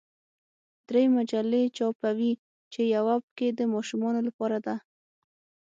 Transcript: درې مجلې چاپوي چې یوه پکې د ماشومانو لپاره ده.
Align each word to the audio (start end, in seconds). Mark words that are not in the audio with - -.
درې 0.87 1.03
مجلې 1.15 1.63
چاپوي 1.77 2.31
چې 2.73 2.81
یوه 2.95 3.15
پکې 3.23 3.47
د 3.59 3.61
ماشومانو 3.73 4.19
لپاره 4.27 4.57
ده. 4.65 4.75